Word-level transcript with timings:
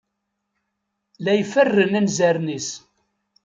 La 1.23 1.33
iferren 1.43 1.93
anzaren-is. 1.99 2.69